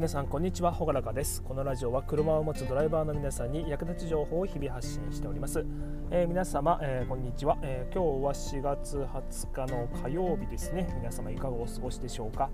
[0.00, 1.42] 皆さんこんにちはほがらかです。
[1.42, 5.62] このラジオは車を持つドライバーの皆さんに役立つ情報を日々発信しております、
[6.10, 10.90] えー、皆様、えー、こんにちは、えー、今日は4月20日の火曜日ですね。
[10.96, 12.48] 皆様いかがお過ごしでしょうか。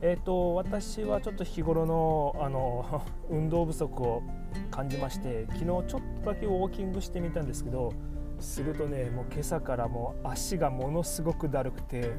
[0.00, 4.22] えーと、私はちょっと日頃のあの 運動不足を
[4.70, 5.98] 感じまして昨日ちょっと
[6.30, 7.94] だけウォーキングしてみたんですけど
[8.38, 12.12] するとねもう今朝からもう足がものすごくだるくて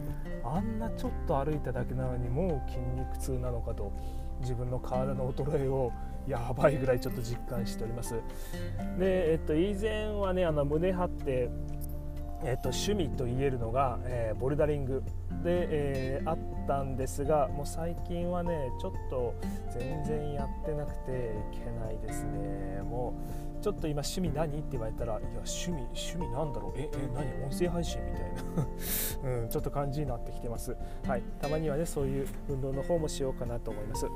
[0.43, 3.93] あんなちょっと歩いただけなのにもう筋肉痛なのかと
[4.41, 5.91] 自分の体の衰えを
[6.27, 8.15] やばいぐらいちょっと実感しております。
[8.99, 11.49] で、えっと、以前はねあの胸張って
[12.43, 15.03] えっと、趣味と言えるのが、えー、ボルダリング。
[15.43, 16.37] で、えー、あっ
[16.67, 19.35] たんですがもう最近はねちょっと
[19.71, 22.81] 全然やってなくていけないですね。
[22.83, 23.13] も
[23.46, 24.59] うちょっと今趣味何？
[24.59, 26.79] って言われたらいや趣味趣味なんだろう？
[26.79, 27.45] ええ何？
[27.45, 28.21] 音声配信みたい
[29.23, 30.75] な、 うん、ちょっと感じになってきてます。
[31.05, 31.23] はい。
[31.39, 34.07] たまにはねそういう運動の方もしようかなと思います。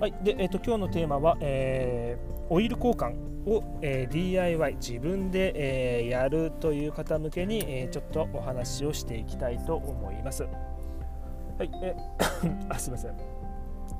[0.00, 0.14] はい。
[0.22, 3.14] でえ、ー、と今日のテーマは、えー、オイル交換
[3.46, 5.52] を、えー、DIY 自分で、
[6.00, 10.44] えー、やるという方向けに、え、ちょっとお話をしていきたいと思います。
[10.44, 11.94] はい、え
[12.68, 13.33] あすみません。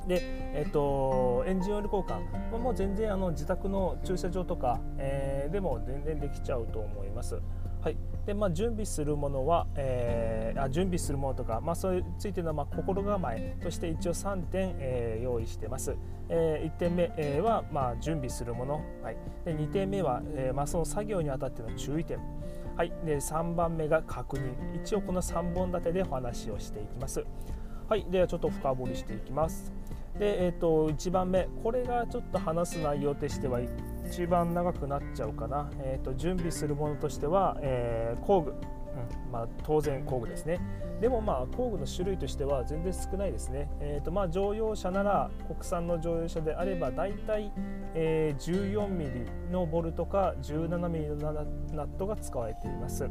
[0.07, 0.21] で、
[0.55, 7.41] えっと、エンジンオイル交換、もう全然あの自宅の駐車場とか、えー、でも全然できちゃうと思います。
[7.85, 15.95] はいでまあ、準備するものは、えー、あ準備するものとか、まあ、それについてのまあ心構えとして一応3点、えー、用意してます。
[16.31, 22.19] えー、1点目、えー、は、まあ、準備するもの、はい、で2点目は、えーまあ、その作業にあたっての注意点、
[22.75, 27.23] はい、で3番目が確認一応この3本立てでお話をしていきます。
[27.87, 29.71] はい、ではちょっと深掘りしていきます。
[30.19, 33.61] で、えーと、1番目これがちょっと話す内容としては
[34.07, 40.61] 一番長くなっちゃうかな、えーと、準備するものとしては、えー、工具、うんまあ、当然工具ですね。
[41.01, 47.53] でもまあ工具の種類としては全然少ないですね、えーとまあ、乗用車なら国産の乗用車であればだいたい、
[47.95, 51.43] えー、14ミリのボルトか17ミリのナ
[51.85, 53.09] ットが使われています。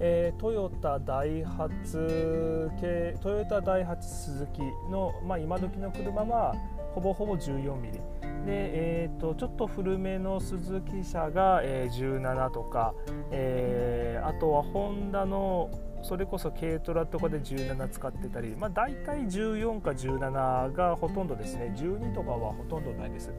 [0.00, 6.54] えー、トヨタダイハツ系トヨタダイハツスズキの、まあ、今時の車は
[6.94, 7.98] ほぼほぼ14ミリ。
[7.98, 8.02] で、
[8.46, 12.94] えーと、ちょっと古めのスズキ車が、えー、17とか、
[13.30, 15.70] えー、あとはホンダの
[16.02, 21.74] それこそ軽トラとかで17使ってたり、まあ、大体14か17がほとんどですね。
[21.76, 23.32] 12とかはほとんどないです。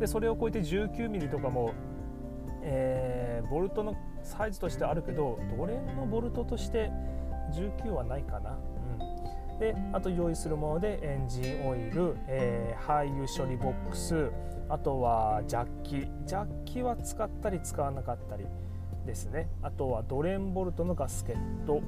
[0.00, 1.72] でそれを超えて19ミリとかも
[2.62, 6.90] えー、ボルトのサイズとしてあるけどドレンのボルトとして
[7.52, 8.58] 19はないかな、
[9.52, 14.30] うん、であと用意するものでエンジンオイル、えー、廃油処理ボックス
[14.70, 15.90] あとはジャッキ。
[16.26, 18.44] ジャッキは使ったり使わなかったり
[19.06, 19.48] ですね。
[19.62, 21.80] あとはドレンボルトのガスケット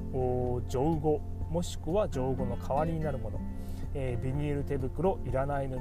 [0.67, 1.21] 乗後。
[1.51, 3.39] もしくは乗後の代わりになるもの、
[3.93, 5.75] えー、ビニール手袋いらない布、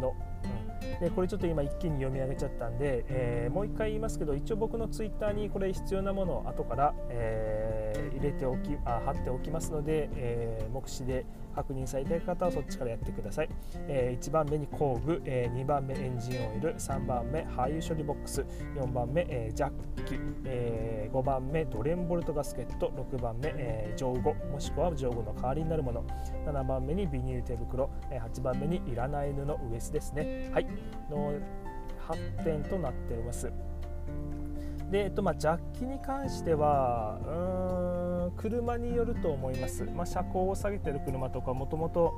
[1.00, 11.24] でこれちょっと今一気に読み上げちゃったんで、えー、もう一回言いますけど一応僕のツイッターにこれ必要なものを後から、えー、入れておきあ貼っておきますので、えー、目視で
[11.54, 13.48] 確認されたい方はそっちからやってください、
[13.88, 18.44] えー、1番目に工具、えー、2番目エンジンオイル3番目廃油処理ボックス
[18.76, 19.70] 4番目、えー、ジャッ
[20.04, 26.04] キ、えー、5番目ドレンボルトガスケット6番目、えー、乗後もしくは乗後の代わりになるもの。
[26.46, 30.50] 7番目にビニール手袋、え、8番目にいらない布ウエスですね。
[30.52, 30.66] はい。
[31.10, 31.32] の
[32.08, 33.52] 8点となっております。
[34.90, 42.14] で、えっとまあ、ジャッキに関してはうーん車によると思います、まあ、車高を下げてる車とかもともと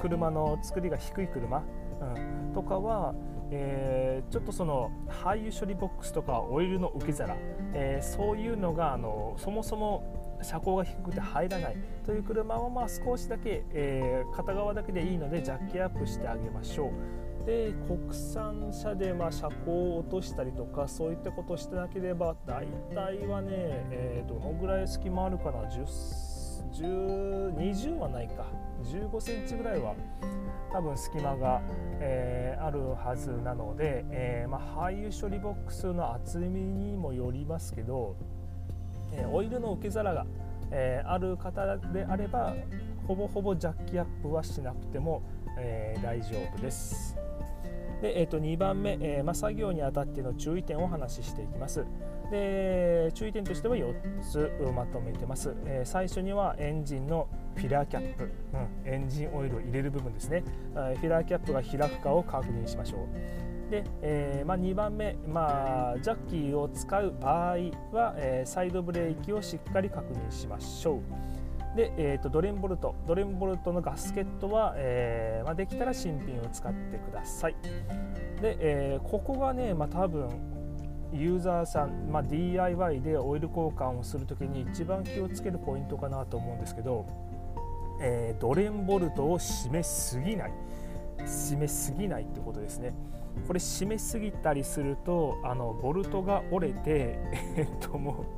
[0.00, 1.62] 車の作りが低い車、
[2.00, 3.14] うん、とかは、
[3.50, 7.36] えー、ちょっとその廃油処理ボックスとかオイルの受け皿、
[7.74, 17.27] えー、そういうのがあのそもそも車高が低くて入らないという車はまあ少しだけ、えー、片側だけでいいのでジャッキアップしてあげましょう。
[17.46, 23.48] で国産車でま車高を落としたりとかそういったことをしてなければ大体はね、
[23.90, 25.84] えー、どのぐらい隙間あるかな10
[26.72, 28.46] 10 20はないか。
[28.84, 29.94] 15センチぐらいは
[30.72, 31.60] 多分隙間が、
[32.00, 38.16] えー、あるはずなので、えーまあ、廃油処理ボックスの厚みにもよりますけど、
[39.12, 40.26] え、オイルの受け皿が、
[40.70, 42.54] え、ある方であれば
[43.08, 45.22] ほぼほぼジャッキアップはしなくても、
[45.58, 47.16] えー、大丈夫です。
[48.02, 51.86] で、えー、と2番目、えーま、作業にあたっての注意点をお話ししていきます。
[52.30, 57.26] で注意点としては4つまとめてます、えー、最初にはエンジンの
[57.56, 60.44] フィラーキャップ、うん、エンジンオイルを入れる部分ですね。
[60.74, 63.70] フィラーキャップが開くかを確認しましょう。
[63.70, 67.56] で、えーま、2番目、まあ、ジャッキーを使う場合
[67.92, 71.00] は、え、サイドブレーキをしっかり確認しましょう。
[71.76, 72.94] で、えーと、ドレンボルト。
[73.06, 77.56] ドレンボルトのガスケットは、えー、まあ、できたら新品を使ってください。
[78.40, 80.28] で、えー、ここがね、まあ、多分
[81.12, 87.06] ユーザーさん、まあ、DIY でオイル交換をするときに一番気をつけるポイントかなと思うんですけど、
[88.00, 90.52] えー、ドレンボルトを締めすぎない。
[91.20, 92.94] 締めすぎないってことですね。
[93.46, 97.18] これ締めすぎたりするとあのボルトが折れて
[97.56, 98.37] えっともう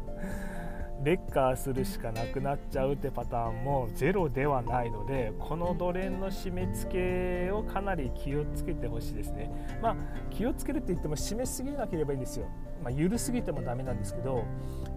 [1.02, 9.50] レッカーするしかなくなっちゃうってパターンもゼロではないのでこのドレンの締め付けをかなり気をつけてほしいですね。
[9.82, 9.96] まあ
[10.28, 12.46] 気をつけるって言っても締めすぎなければいいんですよ、
[12.82, 14.44] まあ、緩すぎてもダメなんですけど、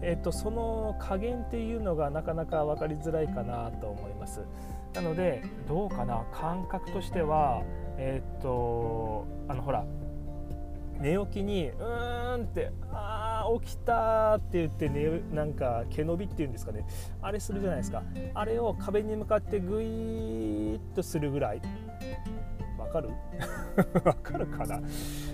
[0.02, 4.42] えーと、その加減っていうのがなかなか分かりづらいかなと思います。
[4.94, 6.26] なのでどうかな？
[6.34, 7.64] 感覚としては
[7.98, 9.86] えっ、とあのほら
[11.00, 13.23] 寝起きにうーんってああ
[13.62, 16.86] 起きたって言ってねなんか毛伸びっていうんですかね。
[17.22, 18.04] あれするじゃないですか。
[18.34, 21.62] あれを壁に向かってグイーッとするぐらい。
[22.78, 23.10] わかる？
[24.06, 24.80] わかるかな？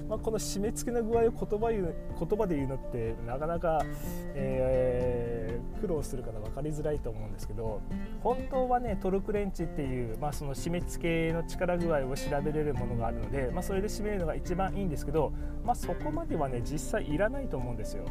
[0.08, 3.82] まあ、この締め付けの具合を言葉言う言葉で言うのってなかなか、
[4.34, 5.39] えー、
[5.80, 7.82] 苦労するから分かりづらいと思うんですけど
[8.22, 15.34] 本当はねトルクレンチっていう、まあ、その締め付けの力具合を調べれるものがあるので、まあ、それで締めるのが一番いいんですけど、
[15.64, 18.06] まあ、そこまではね実際いらないと思うんですよ。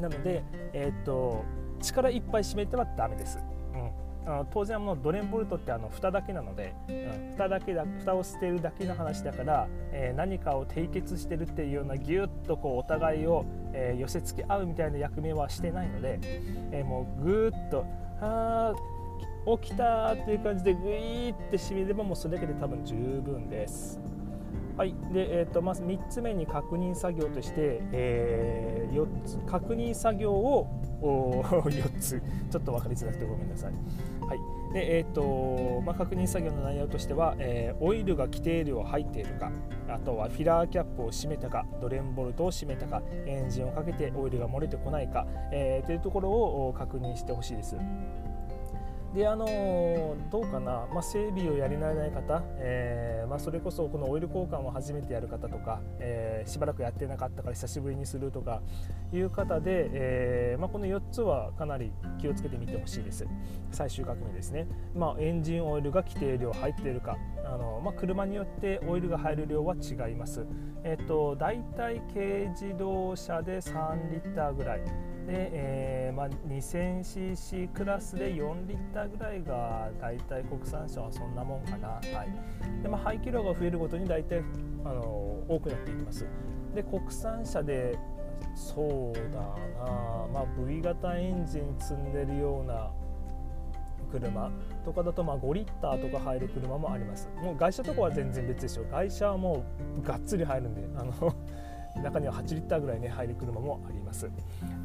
[0.00, 0.42] なので、
[0.72, 1.44] えー、っと
[1.80, 3.38] 力いっぱい締めてはダメです。
[3.74, 17.84] うんあ当然もうドレンボルトってあの蓋だけなので、うん、蓋だけだ蓋を捨てるだけの話だから、えー、何かを締結してるっていうようなギュッとこうお互いを、えー、寄せ付け合うみたいな役目はしてないので、えー、もうぐーっと
[18.20, 18.74] 「あ
[19.60, 24.00] 起きた」っていう感じでグイーって締めればもうそれだけで多分十分です。
[24.76, 30.66] はいでえーとまず3つ目に確認作業として、えー、4つ確認作業を
[31.02, 33.72] 4 つちょっと分かりづらくてごめんなさい。
[34.26, 34.38] はい
[34.72, 39.52] でえーとまあ、確認作業の内容としては、えー、オイルが規定量入っているか
[39.88, 47.76] あとはフィラーキャップを閉めたかドレンボルトを閉めたかエンジンをかけてオイルが漏れてこないか、えー、というところを確認してほしいです。
[49.14, 58.62] であのどうかな、まあ、整備をやり慣れない方、えー、まあ、それこそこのオイル交換を初めてやる方とか、えー、しばらくやってなかったから久しぶりにするとか
[59.12, 63.26] いう方で、えー、まあ、この4つはかなり気をつけてみてほしいです。
[63.70, 70.46] 最終確認ですね、まエンジンオイルが規定量入っているかあの、ま車によってオイルが入る量は違います、
[70.84, 75.12] えっと、大体軽自動車で3リッターぐらい。
[75.26, 82.82] で、えーまあ、2000cc クラスで4リッターぐらいが大体国産車はそんなもんかな、はい。
[82.82, 84.42] でまあ、排気量が増えるごとに大体
[84.84, 85.00] あの
[85.48, 86.26] 多くなっていきます。
[86.74, 87.98] で国産車で
[88.54, 92.90] そうだな、まあ、V 型エンジン積んでるような
[94.10, 94.50] 車
[94.84, 97.30] とかだとまあ5リッターとか入る車もあります。
[97.42, 98.84] もう外車とかは全然別でしょ。
[98.90, 99.64] 外車はも
[99.98, 101.34] うがっつり入るんであの
[102.00, 104.30] 中には8リッターぐらいね入る車もあります。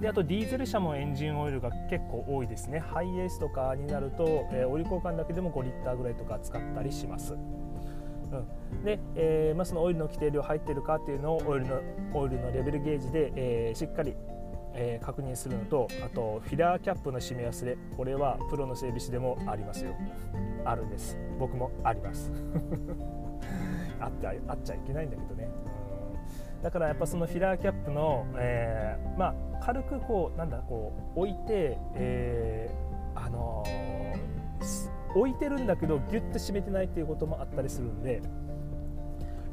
[0.01, 2.79] であとディーゼル車もエンジンオイルが結構多いですね。
[2.79, 7.33] ハイエースとかになると、えー、オイル交換だけでも5リッターぐらいとか使ったりします。
[7.33, 11.81] うん、で、えーまあ、そのオイルの規定量入ってるかっていうのをオイルの
[12.13, 14.15] オイルのレベルゲージで、えー、しっかり、
[14.73, 17.77] えー、確認するのとあとフィラーキャップの締め忘れ。
[17.95, 19.95] これはプロの整備士でもありますよ。
[20.65, 21.17] あるんです。
[21.39, 22.31] 僕もあります。
[23.99, 25.49] あってあっちゃいけないんだけどね。
[26.61, 38.21] だからやっぱそのフィラーキャップの、えー、まあ、軽くこうなんだこう置いて、えー、あのー、置いてるんだけどギュッと締めてないっていうこともあったりするんで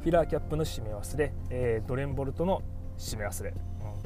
[0.01, 2.61] フィラーキャップの締め忘れ、えー、ドレンボルトの
[2.97, 3.53] 締め忘れ。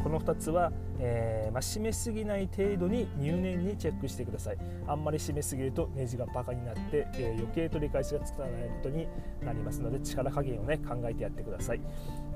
[0.04, 4.58] この2つは、えー、まあ、締めすぎない程度に入念にチェックしてください。
[4.88, 9.08] あんまり締めすぎるとネジがバカになって、えー、余計取り返しがつかないことに
[9.44, 11.82] なりますので力加減をね考えてやってください。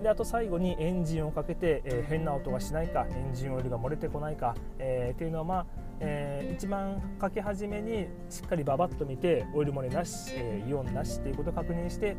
[0.01, 5.65] であと最後にエンジンをかけて、えー、変な音がしないかエンジンオイルが漏れてこないか、えっていうのはまあ
[6.05, 12.17] えー、一番かけ始めにしっかりババッと見てオイル漏れなし、えー、イオンなしっていうことを確認して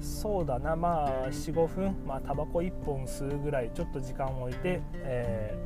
[0.00, 5.56] そうだなまあ45分まあタバコ1本吸うぐらいちょっと時間を置いて、え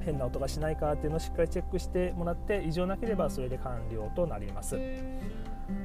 [0.00, 4.78] ー、変な音がしないかっていうのをしっかりチェックしてもらって異常なければそれで完了となります。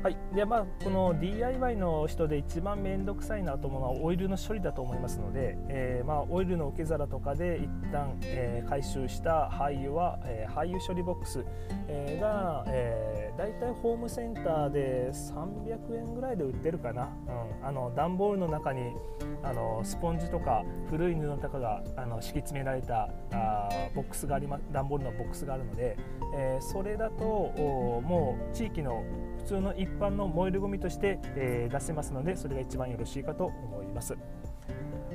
[0.03, 11.43] はい、でまあこの DIY の人で一番面倒くさいなと思うのはオイルの処理だと思いますので、えー、まあ、オイルの受け皿とかで一旦、えー、回収した廃油は、えー、廃油処理ボックス、
[11.87, 17.09] えが、えだいたいホームセンターで300円ぐらいで売ってるかな、
[17.61, 18.93] うん、あの段ボールの中に
[19.43, 25.97] あのスポンジとか古い布とかがあの敷き詰められたあボックスがありま段ボールのボックスがあるので、
[26.35, 29.03] えー、それだともう地域の
[29.45, 34.17] 普通の一般の燃えるゴミとして、え、出せますのでそれが一番よろしいかと思います。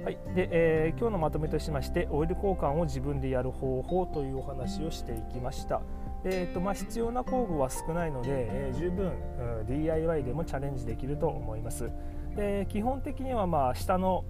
[0.04, 5.82] はいでえー、今日のまとめとしましてオイル交換を自分でやる方法というお話をしていきました。
[6.24, 9.12] えーとまあ、必要な工具は少ないので、えー、十分、
[9.60, 11.90] うん、DIY でもチャレンジできると思います。
[12.36, 14.24] で基本的にはまあ下の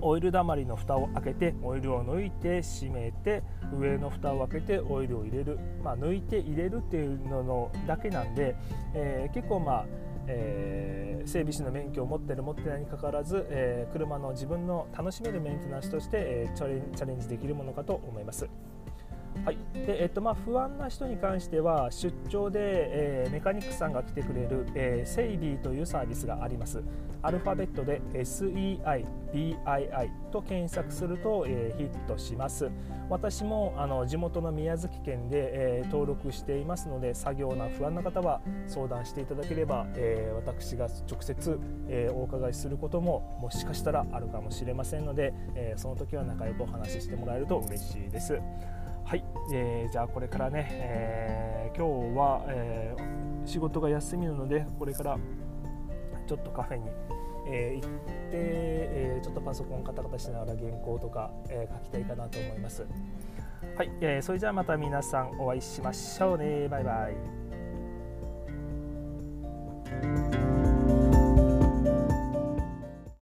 [0.00, 3.42] オイルだまりの蓋を開けてオイルを抜いて閉めて
[3.78, 8.56] 上の蓋を開けてオイルを入れる、まあ、抜いて入れるっていうののだけなんで、
[8.94, 9.86] えー、結構まあ
[10.26, 18.48] えー、整備士の免許を持ってる持ってないにかかわらず、えー、車の自分の楽しめるメンテナンスとして、え、チャレンジできるものかと思います。
[19.44, 19.58] はい。
[19.74, 26.82] でえっとまあ、不安な人に関しては出張で、えー、メカニックさんが来てくれる、えー、セイビーというサービスがあります。
[27.22, 29.04] アルファベットで SEIBII
[30.30, 32.70] と検索すると、えー、ヒットします。
[33.10, 48.38] 私もあの地元の宮崎県で、えー、登録していますので作業な不安な方は相談していただければ、えー、私が直接、えー、お伺いすることももしかしたらあるかもしれませんので、えー、その時は仲良くお話ししてもらえると嬉しいです。
[49.04, 55.18] はい、えー、じゃあこれからね、えー、今日は、えー、仕事が休みなのでこれから
[56.26, 56.88] ちょっとカフェに、
[57.46, 57.90] え行って、
[58.32, 62.86] えちょっとパソコンカタカタしながら原稿とか、え書きたいかなと思います。
[63.76, 66.66] はい、えーそれじゃあまた皆さんお会いしましょうね。
[66.68, 67.43] バイバイ。